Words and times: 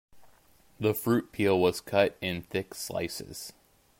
The 0.79 0.95
fruit 0.95 1.31
peel 1.31 1.59
was 1.59 1.79
cut 1.79 2.17
in 2.21 2.41
thick 2.41 2.73
slices. 2.73 3.53